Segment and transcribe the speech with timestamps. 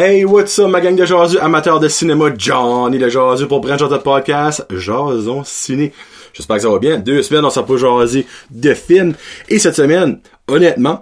[0.00, 3.80] Hey, what's up, ma gang de jasus, amateurs de cinéma, Johnny de jasus pour Brand
[3.80, 5.92] de Podcast, Jason Ciné.
[6.32, 7.00] J'espère que ça va bien.
[7.00, 9.14] Deux semaines, on s'est pas jasé de films.
[9.48, 11.00] Et cette semaine, honnêtement,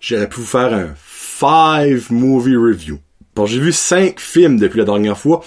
[0.00, 2.98] j'aurais pu vous faire un five movie review.
[3.36, 5.44] Bon, j'ai vu cinq films depuis la dernière fois,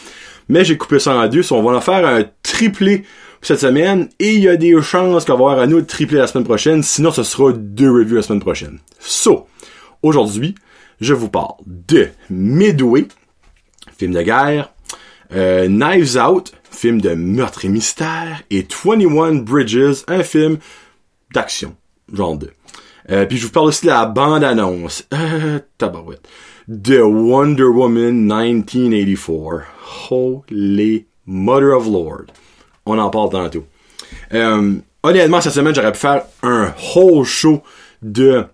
[0.48, 3.06] mais j'ai coupé ça en deux, on va en faire un triplé
[3.42, 6.28] cette semaine, et il y a des chances qu'on va avoir un autre triplé la
[6.28, 8.78] semaine prochaine, sinon ce sera deux reviews la semaine prochaine.
[9.00, 9.48] So,
[10.04, 10.54] aujourd'hui,
[11.00, 13.08] je vous parle de Midway,
[13.98, 14.72] film de guerre,
[15.34, 20.58] euh, Knives Out, film de meurtre et mystère, et 21 Bridges, un film
[21.34, 21.76] d'action,
[22.12, 22.52] genre 2.
[23.12, 26.28] Euh, puis je vous parle aussi de la bande-annonce, euh, tabarouette,
[26.68, 29.66] de Wonder Woman 1984.
[30.10, 32.26] Holy Mother of Lord.
[32.86, 33.66] On en parle tantôt.
[34.34, 37.62] Euh, honnêtement, cette semaine, j'aurais pu faire un whole show
[38.02, 38.46] de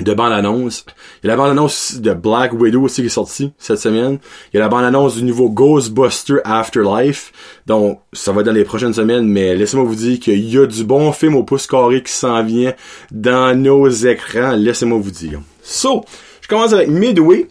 [0.00, 0.84] de bande-annonce.
[1.22, 4.18] Il y a la bande-annonce de Black Widow aussi qui est sortie cette semaine.
[4.52, 7.32] Il y a la bande-annonce du nouveau Ghostbuster Afterlife.
[7.66, 10.66] Donc, ça va être dans les prochaines semaines, mais laissez-moi vous dire qu'il y a
[10.66, 12.74] du bon film au pouce carré qui s'en vient
[13.10, 14.52] dans nos écrans.
[14.52, 15.40] Laissez-moi vous dire.
[15.62, 16.04] So,
[16.42, 17.48] je commence avec Midway.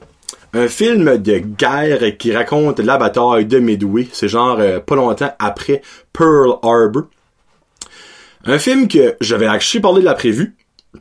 [0.54, 4.08] Un film de guerre qui raconte la bataille de Midway.
[4.14, 5.82] C'est genre euh, pas longtemps après
[6.14, 7.04] Pearl Harbor.
[8.46, 10.56] Un film que j'avais actually parlé de la prévue.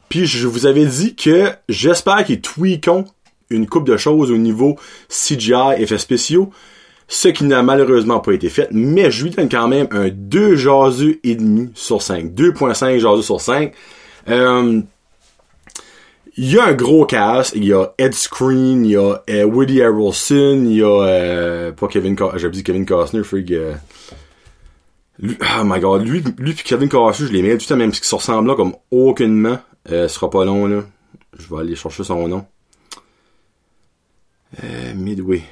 [0.08, 3.04] Puis je vous avais dit que j'espère qu'ils tweakeront
[3.50, 4.76] une coupe de choses au niveau
[5.08, 6.50] CGI, effets spéciaux,
[7.08, 10.56] ce qui n'a malheureusement pas été fait, mais je lui donne quand même un 2
[10.56, 12.32] jaseux et demi sur 5.
[12.32, 13.72] 2.5 jaseux sur 5.
[14.28, 14.82] Euh,
[16.36, 19.44] il y a un gros cast, il y a Ed Screen, il y a euh,
[19.44, 23.74] Woody Harrelson, il y a euh, pas Kevin j'ai dit Kevin Costner, frig euh,
[25.22, 28.00] oh my god, lui, lui puis Kevin Costner, je les mets tout à même parce
[28.00, 29.58] qu'ils se ressemblent là comme aucunement.
[29.90, 30.84] Euh, ce sera pas long, là.
[31.38, 32.46] Je vais aller chercher son nom.
[34.62, 35.42] Euh, Midway.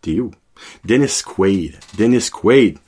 [0.00, 0.32] T'es où?
[0.84, 1.78] Dennis Quaid.
[1.96, 2.78] Dennis Quaid.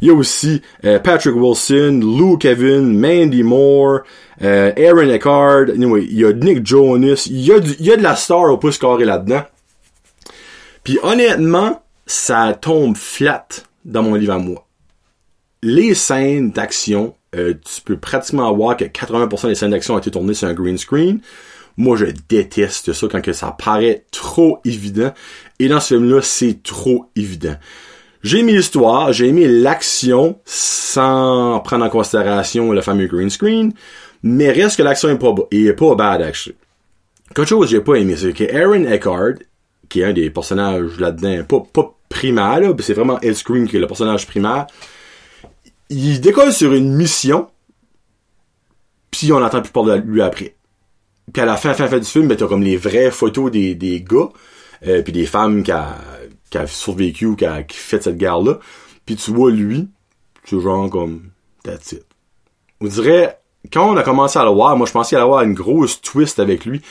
[0.00, 4.00] Il y a aussi euh, Patrick Wilson, Lou Kevin, Mandy Moore,
[4.42, 7.92] euh, Aaron Eckhart, anyway, il y a Nick Jonas, il y a, du, il y
[7.92, 9.42] a de la star au pouce carré là-dedans.
[10.84, 13.46] Puis honnêtement, ça tombe flat
[13.84, 14.65] dans mon livre à moi
[15.66, 20.12] les scènes d'action, euh, tu peux pratiquement voir que 80% des scènes d'action ont été
[20.12, 21.20] tournées sur un green screen.
[21.76, 25.12] Moi, je déteste ça quand que ça paraît trop évident.
[25.58, 27.56] Et dans ce film-là, c'est trop évident.
[28.22, 33.72] J'ai aimé l'histoire, j'ai aimé l'action sans prendre en considération le fameux green screen,
[34.22, 36.56] mais reste que l'action est pas, est pas bad, actually.
[37.34, 39.34] Quelque chose que j'ai pas aimé, c'est que Aaron Eckhart,
[39.88, 43.86] qui est un des personnages là-dedans, pas, pas primaire, c'est vraiment Ed qui est le
[43.88, 44.66] personnage primaire,
[45.90, 47.48] il décolle sur une mission,
[49.10, 50.56] puis on entend plus parler de lui après.
[51.32, 53.74] Puis à la fin, fin, fin du film, ben, t'as comme les vraies photos des,
[53.74, 54.28] des gars,
[54.86, 55.96] euh, puis des femmes qui a,
[56.50, 58.58] qui a survécu ou qui a qui fait cette guerre-là.
[59.04, 59.88] Puis tu vois lui,
[60.44, 61.30] c'est genre comme
[61.62, 62.04] that's it.
[62.80, 63.38] On dirait,
[63.72, 66.38] quand on a commencé à le voir, moi je pensais à avoir une grosse twist
[66.38, 66.82] avec lui.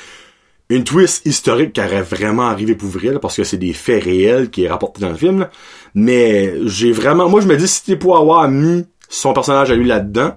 [0.69, 4.49] Une twist historique qui aurait vraiment arrivé pour vrai, parce que c'est des faits réels
[4.49, 5.47] qui est rapporté dans le film.
[5.93, 7.29] Mais j'ai vraiment...
[7.29, 10.35] Moi, je me dis, si t'es pour avoir mis son personnage à lui là-dedans,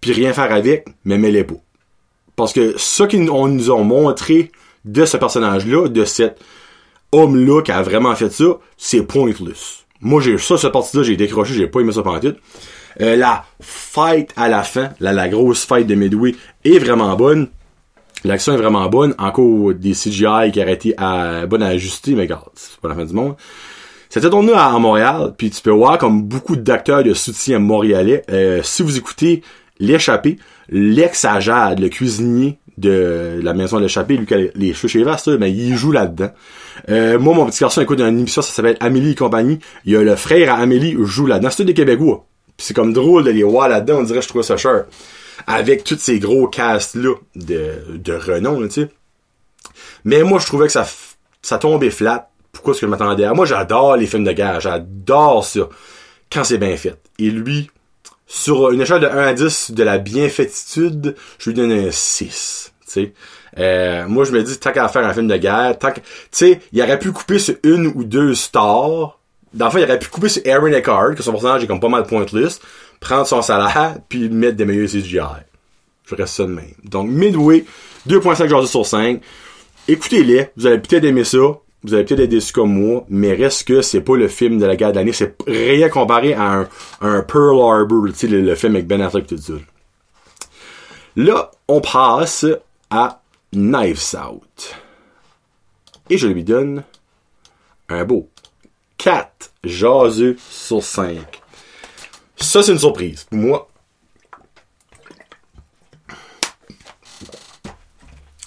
[0.00, 1.54] puis rien faire avec, mais mets-les pas.
[2.36, 4.52] Parce que ce qu'ils nous ont montré
[4.84, 6.40] de ce personnage-là, de cet
[7.12, 9.84] homme-là qui a vraiment fait ça, c'est pointless.
[10.00, 12.32] Moi, j'ai ça, cette partie-là, j'ai décroché, j'ai pas aimé ça pendant.
[13.00, 16.34] Euh, la fight à la fin, la, la grosse fight de Midway
[16.64, 17.48] est vraiment bonne.
[18.24, 19.14] L'action est vraiment bonne.
[19.18, 22.94] Encore des CGI qui auraient été à, bonne à ajuster, mais regarde, c'est pas la
[22.94, 23.36] fin du monde.
[24.08, 28.22] C'était tourné à, Montréal, puis tu peux voir comme beaucoup d'acteurs de soutien montréalais.
[28.30, 29.42] Euh, si vous écoutez
[29.80, 34.88] L'échappé, l'ex Ajad, le cuisinier de la maison de l'échappé, lui qui a les cheveux
[34.88, 36.30] chez mais il joue là-dedans.
[36.88, 39.58] Euh, moi, mon petit garçon écoute une émission, ça s'appelle Amélie et compagnie.
[39.84, 41.50] Il y a le frère à Amélie joue là-dedans.
[41.50, 42.24] C'est des Québécois.
[42.56, 44.84] c'est comme drôle de les voir là-dedans, on dirait je trouve ça cher.
[45.46, 48.88] Avec tous ces gros casts-là de, de renom, tu sais.
[50.04, 50.86] Mais moi, je trouvais que ça,
[51.42, 53.34] ça tombait flat pourquoi est-ce que je m'attendais à?
[53.34, 54.60] Moi, j'adore les films de guerre.
[54.60, 55.68] J'adore ça.
[56.32, 56.96] Quand c'est bien fait.
[57.18, 57.70] Et lui,
[58.26, 62.72] sur une échelle de 1 à 10 de la bienfaititude, je lui donne un 6.
[62.90, 63.12] Tu
[63.58, 66.04] euh, moi, je me dis, tant qu'à faire un film de guerre, tant que, tu
[66.32, 69.18] sais, il aurait pu couper sur une ou deux stars.
[69.52, 71.78] Dans le fond, il aurait pu couper sur Aaron Eckhart, que son personnage est comme
[71.78, 72.60] pas mal pointless,
[73.04, 75.18] prendre son salaire, puis mettre des meilleurs CGI.
[76.06, 76.74] Je reste ça de même.
[76.82, 77.64] Donc, Midway,
[78.08, 79.20] 2.5 sur 5.
[79.86, 81.38] Écoutez-les, vous allez peut-être aimer ça
[81.84, 84.64] vous allez peut-être être déçu comme moi, mais reste que c'est pas le film de
[84.64, 85.12] la guerre de l'année.
[85.12, 86.68] C'est rien comparé à un,
[87.02, 89.52] un Pearl Harbor, tu sais, le, film avec Ben Affleck tout ça.
[91.16, 92.46] Là, on passe
[92.90, 93.20] à
[93.52, 94.76] Knives Out.
[96.08, 96.84] Et je lui donne
[97.90, 98.30] un beau
[98.96, 101.18] 4 jaseux sur 5.
[102.36, 103.24] Ça, c'est une surprise.
[103.24, 103.68] Pour moi,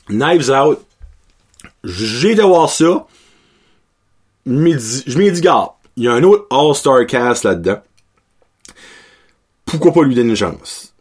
[0.09, 0.79] Knives Out,
[1.83, 3.07] j'ai de voir ça.
[4.45, 7.81] Je m'ai dit, gars, il y a un autre All-Star cast là-dedans.
[9.65, 10.93] Pourquoi pas lui donner une chance?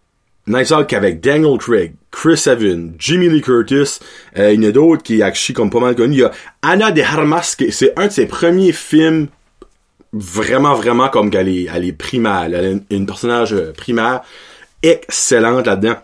[0.47, 3.99] Knives Out qu'avec Daniel Craig, Chris Evans, Jimmy Lee Curtis,
[4.39, 6.15] euh, il y en a d'autres qui actually comme pas mal connus.
[6.15, 9.29] Il y a Anna de Armas, c'est un de ses premiers films
[10.13, 12.45] vraiment, vraiment comme qu'elle est, elle est primaire.
[12.47, 14.23] Elle est une personnage euh, primaire
[14.83, 15.97] excellente là-dedans.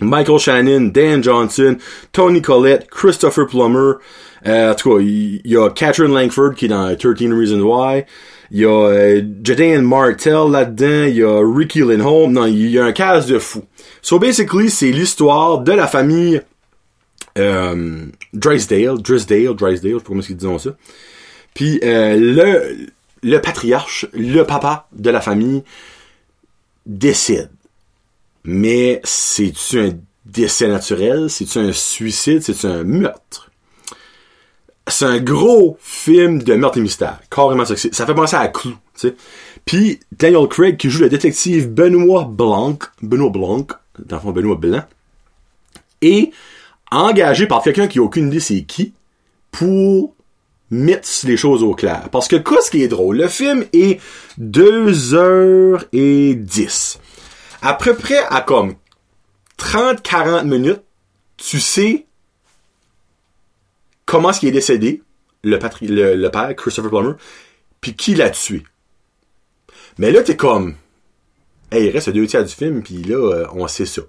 [0.00, 1.76] Michael Shannon, Dan Johnson,
[2.12, 3.94] Tony Collette, Christopher Plummer.
[4.46, 8.04] Euh, en tout cas, il y, a Catherine Langford qui est dans 13 Reasons Why.
[8.50, 11.04] Il y a euh, Martell là-dedans.
[11.06, 12.32] Il y a Ricky Lindholm.
[12.32, 13.62] Non, il y a un cas de fou.
[14.00, 16.40] So basically, c'est l'histoire de la famille
[17.38, 20.70] euh, Drysdale, Drysdale, Drysdale, je sais pas comment ils disent ça.
[21.54, 22.86] Puis euh, le,
[23.22, 25.62] le patriarche, le papa de la famille,
[26.86, 27.50] décide
[28.44, 29.90] mais c'est-tu un
[30.24, 31.28] décès naturel?
[31.30, 32.42] C'est-tu un suicide?
[32.42, 33.50] C'est-tu un meurtre?
[34.86, 37.20] C'est un gros film de meurtre et mystère.
[37.30, 37.76] Carrément ça.
[37.76, 39.14] Ça fait penser à Clou, tu sais.
[39.64, 43.66] Puis Daniel Craig qui joue le détective Benoît Blanc, Benoît Blanc,
[43.98, 44.82] dans le Benoît Blanc,
[46.00, 46.32] est
[46.90, 48.94] engagé par quelqu'un qui a aucune idée c'est qui
[49.52, 50.14] pour
[50.70, 52.08] mettre les choses au clair.
[52.10, 54.00] Parce que quoi ce qui est drôle, le film est
[54.40, 56.98] 2h10
[57.62, 58.74] à peu près à comme
[59.58, 60.82] 30-40 minutes,
[61.36, 62.06] tu sais
[64.06, 65.02] comment est-ce qu'il est décédé,
[65.44, 65.58] le,
[66.16, 67.14] le, père, Christopher Plummer,
[67.80, 68.64] puis qui l'a tué.
[69.98, 70.74] Mais là, t'es comme,
[71.70, 74.02] hey, il reste deux tiers du film, puis là, euh, on sait ça.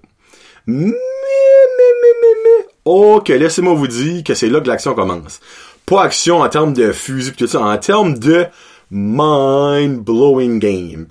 [0.66, 5.40] Mais, mais, mais, mais, mais, ok, laissez-moi vous dire que c'est là que l'action commence.
[5.86, 8.46] Pas action en termes de fusil tout ça, en termes de
[8.90, 11.06] mind-blowing game.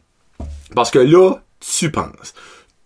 [0.76, 2.34] Parce que là, tu penses.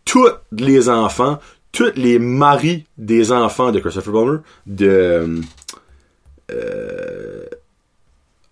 [0.03, 1.39] Tous les enfants,
[1.71, 5.41] tous les maris des enfants de Christopher Plummer, de
[6.51, 7.45] euh,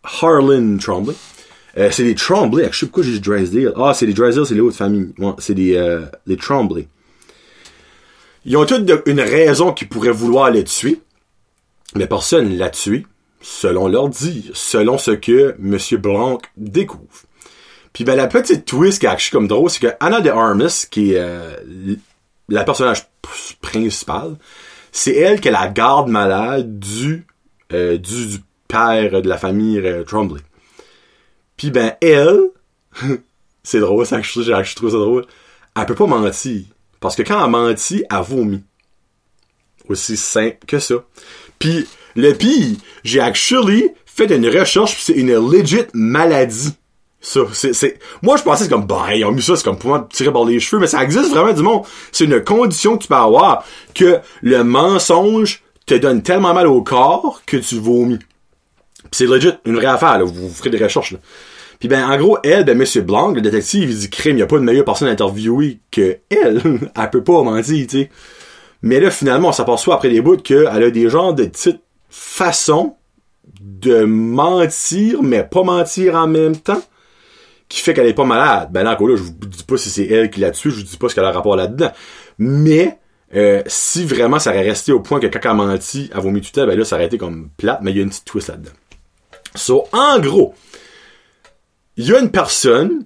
[0.03, 1.15] Harlan Trombley,
[1.77, 3.73] euh, c'est des Trombley, je sais pourquoi j'ai dit Drysdale?
[3.77, 5.13] Ah, c'est des Drysdale, c'est les autres familles.
[5.39, 6.87] c'est des, euh, des Trombley.
[8.45, 10.99] Ils ont toutes une raison qui pourrait vouloir les tuer,
[11.95, 13.05] mais personne l'a tué,
[13.43, 15.77] selon leur dit, selon ce que M.
[16.01, 17.03] Blanc découvre.
[17.91, 21.13] Puis ben la petite twist qui est comme drôle, c'est que Anna de Armas, qui
[21.13, 21.55] est euh,
[22.49, 23.05] la personnage
[23.61, 24.37] principale,
[24.91, 27.27] c'est elle qui est la garde malade du,
[27.73, 30.03] euh, du, père de la famille euh.
[31.57, 32.49] Puis ben elle,
[33.63, 35.25] c'est drôle, ça, je, je trouve ça drôle,
[35.75, 36.63] elle peut pas mentir.
[36.99, 38.63] Parce que quand elle mentit, elle vomit.
[39.89, 40.95] Aussi simple que ça.
[41.59, 46.73] Puis le pire, j'ai actually fait une recherche, c'est une legit maladie.
[47.21, 49.91] Ça, c'est, Moi, je pensais c'est comme, bah, ils ont mis ça, c'est comme pour
[49.91, 51.83] moi tirer par les cheveux, mais ça existe vraiment du monde.
[52.11, 53.63] C'est une condition que tu peux avoir,
[53.95, 58.19] que le mensonge te donne tellement mal au corps que tu vomis.
[59.11, 60.25] C'est legit, une vraie affaire, là.
[60.25, 61.19] Vous, ferez des recherches, là.
[61.79, 64.45] Puis ben, en gros, elle, ben, Monsieur Blanc, le détective, il dit, crime, y a
[64.45, 66.61] pas de meilleure personne à interviewer que elle.
[66.95, 68.09] elle peut pas mentir, tu sais.
[68.83, 72.95] Mais là, finalement, on s'aperçoit après les bouts qu'elle a des genres de petites façons
[73.61, 76.81] de mentir, mais pas mentir en même temps
[77.69, 78.69] qui fait qu'elle est pas malade.
[78.71, 80.75] Ben là, encore là, je vous dis pas si c'est elle qui l'a tué, je
[80.75, 81.91] vous dis pas ce qu'elle a rapport là-dedans.
[82.37, 82.99] Mais
[83.35, 86.51] euh, si vraiment ça aurait resté au point que quand elle menti, elle vomi tout
[86.53, 88.71] ben là, ça aurait été comme plate, mais il y a une petite twist là-dedans.
[89.55, 90.53] So, en gros,
[91.97, 93.05] il y a une personne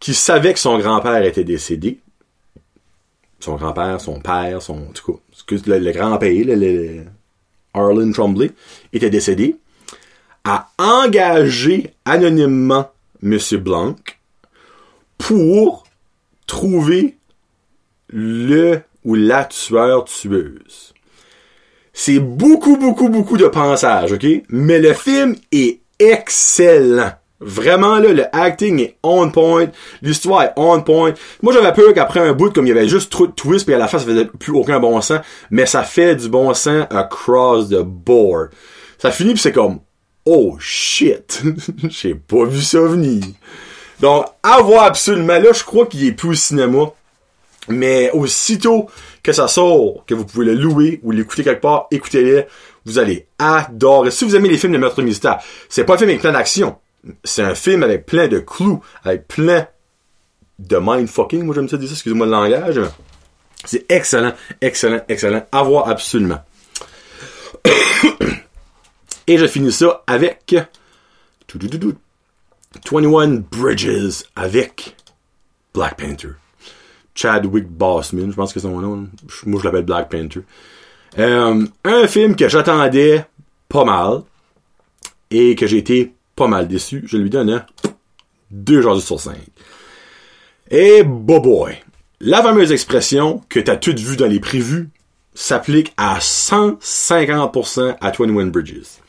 [0.00, 2.00] qui savait que son grand-père était décédé.
[3.42, 4.86] Son grand-père, son père, son,
[5.66, 7.04] le, grand-père, le, le,
[7.74, 8.52] Arlen Trombley,
[8.92, 9.56] était décédé,
[10.44, 13.96] a engagé anonymement Monsieur Blanc
[15.18, 15.82] pour
[16.46, 17.16] trouver
[18.06, 20.94] le ou la tueur tueuse.
[21.92, 24.24] C'est beaucoup, beaucoup, beaucoup de pensage, ok?
[24.50, 27.12] Mais le film est excellent.
[27.44, 29.66] Vraiment, là, le acting est on point,
[30.00, 31.12] l'histoire est on point.
[31.42, 33.74] Moi, j'avais peur qu'après un bout, comme il y avait juste trop de twists, puis
[33.74, 35.20] à la fin, ça faisait plus aucun bon sens,
[35.50, 38.50] mais ça fait du bon sens across the board.
[38.98, 39.80] Ça finit, puis c'est comme,
[40.24, 41.42] oh shit,
[41.88, 43.24] j'ai pas vu ça venir.
[44.00, 45.38] Donc, à voir absolument.
[45.38, 46.92] Là, je crois qu'il est plus au cinéma.
[47.68, 48.88] Mais aussitôt
[49.22, 52.44] que ça sort, que vous pouvez le louer ou l'écouter quelque part, écoutez-le.
[52.84, 54.10] Vous allez adorer.
[54.10, 56.76] Si vous aimez les films de meurtre mystère, c'est pas un film avec plein d'action.
[57.24, 59.66] C'est un film avec plein de clous, avec plein
[60.58, 61.42] de mindfucking.
[61.42, 62.80] Moi, j'aime ça dire ça, excusez-moi le langage.
[63.64, 65.46] C'est excellent, excellent, excellent.
[65.50, 66.40] À voir absolument.
[69.26, 70.54] Et je finis ça avec
[71.54, 74.96] 21 Bridges avec
[75.74, 76.30] Black Panther.
[77.14, 79.08] Chadwick Boseman, je pense que c'est son nom.
[79.46, 80.42] Moi, je l'appelle Black Panther.
[81.18, 83.26] Euh, un film que j'attendais
[83.68, 84.22] pas mal
[85.30, 87.02] et que j'ai été pas mal déçu.
[87.06, 87.64] Je lui donne
[88.50, 89.36] deux jours sur 5.
[90.70, 91.78] Et boy boy,
[92.20, 94.90] la fameuse expression que t'as toutes vu dans les prévus
[95.34, 99.00] s'applique à 150% à 21 Bridges.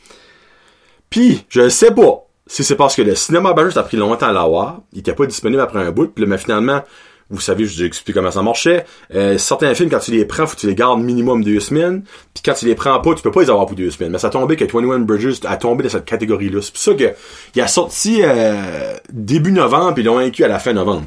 [1.10, 4.32] Puis, je sais pas si c'est parce que le cinéma Bajus a pris longtemps à
[4.32, 6.82] l'avoir, il était pas disponible après un bout, puis mais finalement,
[7.30, 8.84] vous savez, je vous ai expliqué comment ça marchait.
[9.14, 12.02] Euh, certains films, quand tu les prends, faut que tu les gardes minimum deux semaines.
[12.34, 14.12] Puis quand tu les prends pas, tu peux pas les avoir pour deux semaines.
[14.12, 16.60] Mais ça tombé que 21 Bridges a tombé dans cette catégorie-là.
[16.60, 17.14] C'est pour ça que
[17.54, 21.06] il a sorti euh, début novembre, puis ils l'ont inclus à la fin novembre.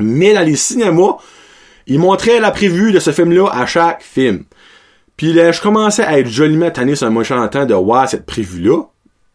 [0.00, 1.18] Mais dans les cinémas,
[1.86, 4.44] ils montraient la prévue de ce film-là à chaque film.
[5.16, 8.26] Puis là, je commençais à être joliment tanné sur un méchant temps de voir cette
[8.26, 8.82] prévue-là.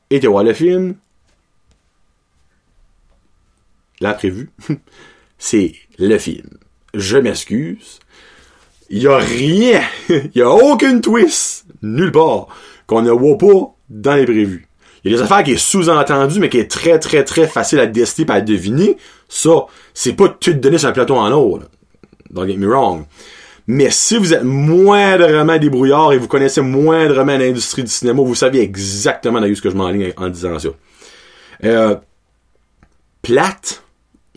[0.10, 0.96] Et de voir le film.
[4.02, 4.50] La prévue.
[5.40, 6.50] c'est le film.
[6.94, 8.00] Je m'excuse.
[8.92, 12.48] Il y a rien, il y a aucune twist, nulle part,
[12.88, 14.68] qu'on ne voit pas dans les prévus.
[15.04, 17.80] Il y a des affaires qui est sous-entendu, mais qui est très, très, très facile
[17.80, 18.98] à décider et à deviner.
[19.30, 21.60] Ça, c'est pas tout donné sur un plateau en or.
[22.32, 23.06] Don't get me wrong.
[23.68, 28.62] Mais si vous êtes moindrement débrouillard et vous connaissez moindrement l'industrie du cinéma, vous savez
[28.62, 30.70] exactement où ce que je m'enligne en disant ça.
[31.64, 31.96] Euh,
[33.22, 33.84] plate,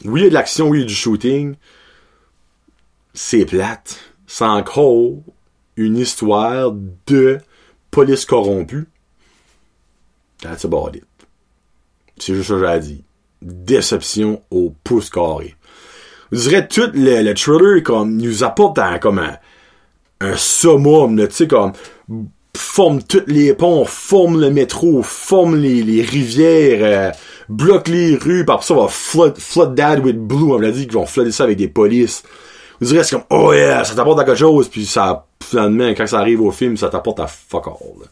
[0.04, 1.54] oui, il y a de l'action, oui, il y a du shooting.
[3.14, 3.98] C'est plate.
[4.26, 5.12] C'est encore
[5.76, 6.72] une histoire
[7.06, 7.38] de
[7.90, 8.88] police corrompue.
[10.40, 11.04] That's about it.
[12.18, 13.04] C'est juste ça que j'ai dire.
[13.42, 15.56] Déception au pouce carré.
[16.30, 19.36] Je dirais tout le, le thriller comme nous apporte un, comme un,
[20.20, 21.72] un summum, tu sais, comme
[22.56, 27.10] forme tous les ponts, forme le métro, forme les, les rivières, euh,
[27.48, 30.52] bloque les rues, par ça, on va flood, flood that with blue.
[30.52, 32.22] On l'a dit qu'ils vont flooder ça avec des polices.
[32.80, 36.06] Vous direz, c'est comme, oh yeah, ça t'apporte à quelque chose, puis ça, finalement, quand
[36.06, 38.08] ça arrive au film, ça t'apporte à fuck all.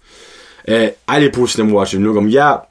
[0.69, 2.69] Euh, allez pour le cinéma watch nous comme, yeah,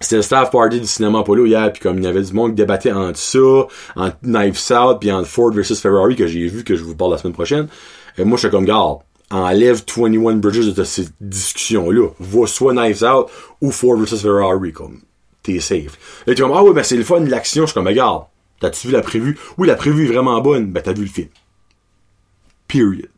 [0.00, 2.50] c'était le staff party du cinéma Apollo hier, puis comme il y avait du monde
[2.50, 6.64] qui débattait entre ça, entre Knives Out, puis entre Ford versus Ferrari, que j'ai vu,
[6.64, 7.68] que je vous parle la semaine prochaine.
[8.16, 8.98] Et moi, je suis comme, garde,
[9.30, 12.08] enlève 21 Bridges de cette discussion-là.
[12.18, 13.28] Va soit Knives Out
[13.60, 15.00] ou Ford versus Ferrari, comme
[15.42, 15.98] t'es safe.
[16.26, 17.62] Là, tu vas me ah ouais, ben c'est le fun l'action.
[17.62, 18.24] Je suis comme, regarde,
[18.60, 19.38] t'as-tu vu la prévue?
[19.56, 20.66] Oui, la prévue est vraiment bonne.
[20.72, 21.28] Ben, t'as vu le film.
[22.66, 23.08] Period.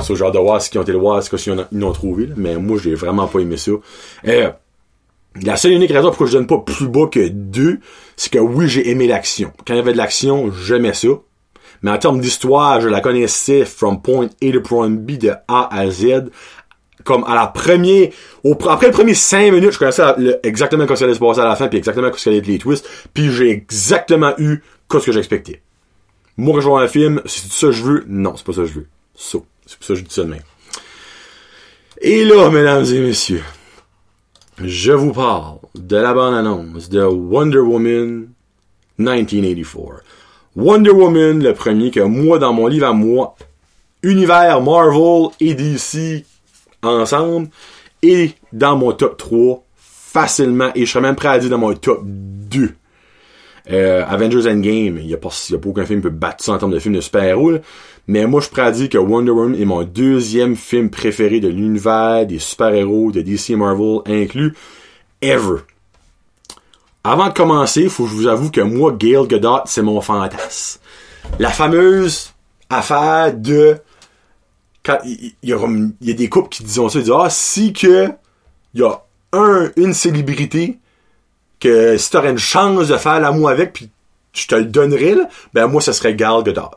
[0.00, 2.34] C'est genre de voir ce qu'ils ont été voir, ce qu'ils ont trouvé, là.
[2.36, 3.72] mais moi, j'ai vraiment pas aimé ça.
[4.26, 4.50] Euh,
[5.40, 7.78] la seule unique raison pourquoi je donne pas plus bas que deux,
[8.16, 9.52] c'est que oui, j'ai aimé l'action.
[9.66, 11.08] Quand il y avait de l'action, j'aimais ça.
[11.82, 15.68] Mais en termes d'histoire, je la connaissais from point A to point B de A
[15.70, 16.30] à Z
[17.04, 18.10] comme à la première,
[18.68, 20.04] après les premiers cinq minutes, je connaissais
[20.42, 22.58] exactement ce qui allait se passer à la fin, puis exactement ce allait être les
[22.58, 25.62] twists, puis j'ai exactement eu ce que j'expectais.
[26.36, 28.04] Moi, je vois un film, c'est ça que je veux?
[28.06, 28.86] Non, c'est pas ça que je veux.
[29.14, 29.38] Ça.
[29.66, 30.42] C'est pour ça que je dis ça de même.
[32.00, 33.44] Et là, mesdames et messieurs,
[34.62, 38.28] je vous parle de la bande-annonce de Wonder Woman
[38.98, 40.02] 1984.
[40.54, 43.36] Wonder Woman, le premier que moi, dans mon livre à moi,
[44.02, 46.24] univers Marvel et DC
[46.82, 47.48] ensemble
[48.02, 51.72] et dans mon top 3 facilement et je serais même prêt à dire dans mon
[51.74, 52.74] top 2.
[53.70, 55.30] Euh, Avengers Endgame, il n'y a, a pas
[55.64, 57.58] aucun film qui peut battre ça en termes de film de super-héros,
[58.08, 62.26] mais moi je suis prêt que Wonder Woman est mon deuxième film préféré de l'univers
[62.26, 64.54] des super-héros de DC Marvel inclus,
[65.22, 65.60] ever.
[67.04, 70.80] Avant de commencer, faut que je vous avoue que moi, Gail Godot, c'est mon fantasme.
[71.38, 72.32] La fameuse
[72.70, 73.78] affaire de
[75.04, 78.08] il y, a, des couples qui disent ça, ils disent ah si que
[78.74, 79.00] il y a
[79.32, 80.78] un une célébrité
[81.60, 83.90] que si t'aurais une chance de faire l'amour avec puis
[84.32, 86.70] je te le donnerais là, ben moi ce serait Gal Gadot.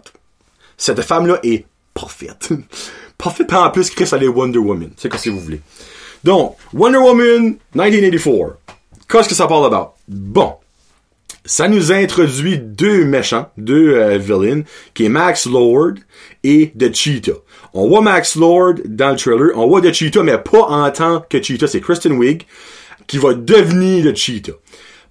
[0.78, 1.66] Cette femme là est
[1.96, 2.50] parfaite.
[3.18, 5.62] parfaite en plus Chris elle est Wonder Woman, c'est que si vous voulez.
[6.24, 8.65] Donc Wonder Woman 1984.
[9.08, 9.94] Qu'est-ce que ça parle about?
[10.08, 10.56] Bon,
[11.46, 15.94] ça nous introduit deux méchants, deux euh, villains, qui est Max Lord
[16.44, 17.34] et The Cheetah.
[17.74, 21.24] On voit Max Lord dans le trailer, on voit The Cheetah, mais pas en tant
[21.30, 22.46] que Cheetah, c'est Kristen Wiig
[23.08, 24.54] qui va devenir The Cheetah.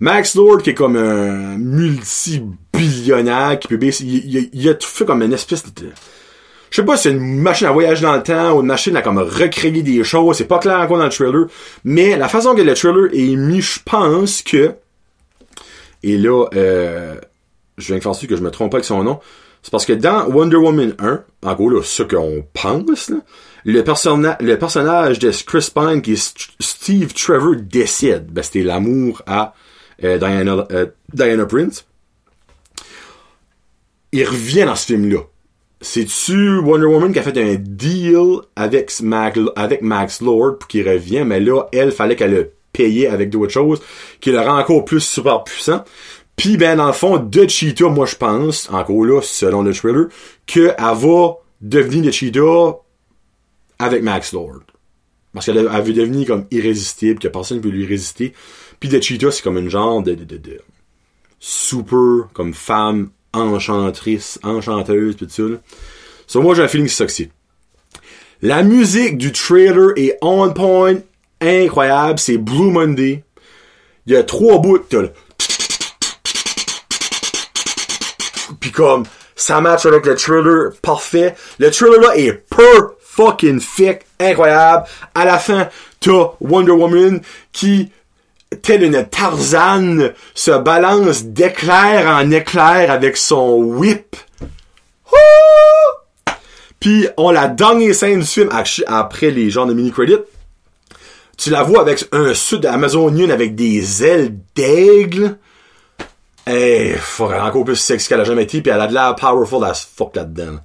[0.00, 5.22] Max Lord qui est comme un multi-billionnaire qui peut il, il, a tout fait comme
[5.22, 5.70] une espèce de
[6.75, 8.97] je sais pas si c'est une machine à voyager dans le temps ou une machine
[8.97, 11.47] à comme recréer des choses, c'est pas clair encore dans le trailer,
[11.85, 14.75] mais la façon que le trailer est mis, je pense que
[16.02, 17.14] et là, euh,
[17.78, 19.21] je viens de faire que je me trompe pas avec son nom.
[19.62, 23.19] C'est parce que dans Wonder Woman 1, en gros, là, ce qu'on pense, là,
[23.64, 23.85] le,
[24.40, 28.33] le personnage de Chris Pine, qui est Steve Trevor, décide.
[28.33, 29.54] Ben, c'était l'amour à
[30.02, 31.87] euh, Diana, euh, Diana Prince.
[34.11, 35.21] Il revient dans ce film-là.
[35.84, 38.90] C'est-tu Wonder Woman qui a fait un deal avec,
[39.54, 43.52] avec Max Lord pour qu'il revienne, mais là, elle, fallait qu'elle le paye avec d'autres
[43.52, 43.82] choses,
[44.18, 45.84] qui le rend encore plus super puissant.
[46.36, 50.06] Puis ben dans le fond, de Cheetah, moi je pense, encore là, selon le trailer,
[50.46, 52.78] qu'elle va devenir de Cheetah
[53.78, 54.62] avec Max Lord.
[55.34, 58.32] Parce qu'elle veut devenir comme irrésistible, que personne ne peut lui résister.
[58.80, 60.16] Puis de Cheetah, c'est comme une genre de
[61.40, 65.42] super, comme femme enchantrice, enchanteuse, tout ça.
[65.42, 65.56] Là.
[66.26, 67.04] So, moi, j'ai un feeling ça
[68.40, 70.96] La musique du trailer est on point,
[71.40, 73.24] incroyable, c'est Blue Monday.
[74.06, 75.10] Il y a trois bouts, t'as le...
[78.60, 79.04] Puis comme,
[79.36, 81.34] ça match avec le trailer parfait.
[81.58, 84.86] Le trailer là est per fucking thick, incroyable.
[85.14, 85.68] À la fin,
[86.00, 87.20] t'as Wonder Woman
[87.52, 87.90] qui
[88.61, 94.16] telle une Tarzane, se balance d'éclair en éclair avec son whip.
[96.80, 98.50] Puis, on la dernière scène du film,
[98.87, 100.18] après les genres de mini-credits,
[101.37, 105.38] tu la vois avec un sud amazonien avec des ailes d'aigle.
[106.46, 109.64] Eh, faudrait encore plus sexy qu'elle a jamais été, puis elle a de la powerful
[109.64, 110.58] as fuck là-dedans.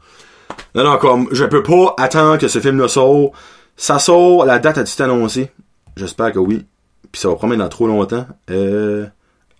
[0.75, 3.33] Non, non, comme, je peux pas attendre que ce film-là sorte.
[3.77, 5.51] Ça sort, la date a-tu annoncée?
[5.95, 6.65] J'espère que oui.
[7.11, 8.27] Puis ça va promettre dans trop longtemps.
[8.49, 9.07] Euh...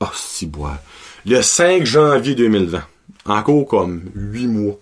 [0.02, 0.78] Oh, si bois.
[1.26, 2.82] Le 5 janvier 2020.
[3.26, 4.80] Encore comme 8 mois.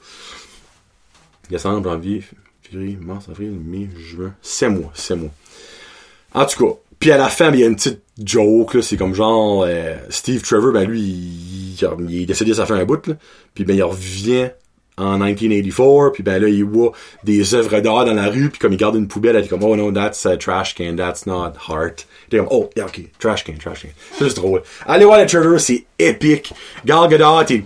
[1.50, 2.24] Décembre, janvier,
[2.62, 4.34] février, mars, avril, mai, juin.
[4.42, 5.32] 7 mois, 7 mois.
[6.34, 6.74] En tout cas.
[7.00, 8.82] Puis à la fin, il y a une petite joke, là.
[8.82, 11.76] C'est comme genre, euh, Steve Trevor, ben lui, il,
[12.10, 13.14] il, est décédé, ça fait un bout, là.
[13.54, 14.50] Puis ben il revient
[14.98, 16.92] en 1984, puis ben là, il voit
[17.24, 19.64] des œuvres d'art dans la rue, puis comme il garde une poubelle, il est comme,
[19.64, 22.08] oh no, that's a trash can, that's not heart.
[22.30, 23.90] T'es comme, oh, yeah, ok, trash can, trash can.
[24.18, 24.64] C'est juste drôle.
[24.86, 26.54] Allez voir le trailer, c'est épique.
[26.86, 27.64] Gal Gadot est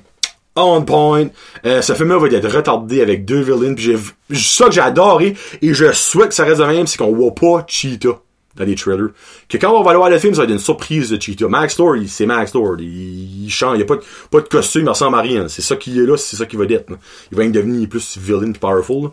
[0.56, 1.28] on point.
[1.66, 3.86] Euh, ce film-là va être retardé avec deux villains, puis
[4.30, 7.14] j'ai, ça que j'ai adoré, et je souhaite que ça reste de même, c'est qu'on
[7.14, 8.20] voit pas Cheetah
[8.56, 9.10] dans les trailers.
[9.50, 11.48] Que quand on va voir le film, ça va être une surprise de Cheetah.
[11.48, 12.78] Max Lord, c'est Max Lord.
[12.80, 15.48] Il, chante, il y a pas de, pas de costume, il ressemble à rien.
[15.48, 16.92] C'est ça qui est là, c'est ça qui va être.
[17.32, 19.12] Il va devenir plus villain, powerful.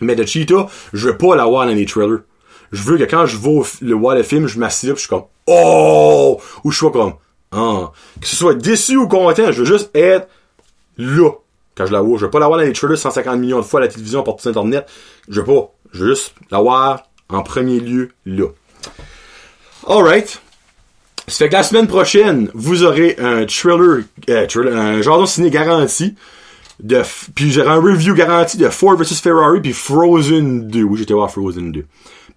[0.00, 2.20] Mais de Cheetah, je veux pas l'avoir dans les trailers.
[2.72, 5.24] Je veux que quand je vais le voir le film, je m'assieds je suis comme
[5.46, 6.40] Oh!
[6.64, 7.14] Ou je sois comme
[7.52, 7.92] Ah.
[8.20, 10.28] Que ce soit déçu ou content, je veux juste être
[10.98, 11.30] là.
[11.76, 12.18] Quand je la vois.
[12.18, 14.36] Je veux pas l'avoir dans les trailers 150 millions de fois à la télévision par
[14.36, 14.88] tout internet.
[15.28, 15.70] Je veux pas.
[15.92, 18.46] Je veux juste l'avoir en premier lieu là.
[19.86, 20.40] Alright.
[21.28, 26.14] Ça fait que la semaine prochaine, vous aurez un trailer, euh, un de ciné garanti.
[26.78, 27.02] De,
[27.34, 30.82] puis j'aurai un review garanti de Ford vs Ferrari puis Frozen 2.
[30.82, 31.84] Oui, j'étais voir Frozen 2.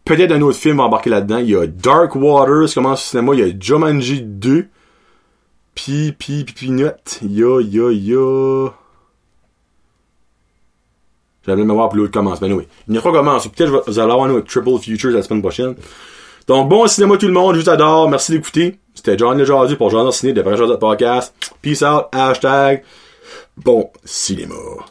[0.05, 1.37] Peut-être un autre film embarqué là-dedans.
[1.37, 3.33] Il y a Dark Waters, commence au cinéma.
[3.35, 4.67] Il y a Jumanji 2.
[5.75, 7.19] Puis, puis, puis, note.
[7.21, 8.69] Il y a, y a, y a...
[11.49, 12.39] J'avais même voir pour l'autre commence.
[12.39, 12.67] Ben oui.
[12.87, 13.47] Il y a trois commences.
[13.47, 15.75] Peut-être vous allez avoir un Triple Futures la semaine prochaine.
[16.47, 17.55] Donc, bon cinéma tout le monde.
[17.55, 18.09] Je vous adore.
[18.09, 18.79] Merci d'écouter.
[18.93, 21.33] C'était John Le pour John Ciné de Vrai Podcast.
[21.61, 22.05] Peace out.
[22.11, 22.83] Hashtag
[23.57, 24.55] bon cinéma.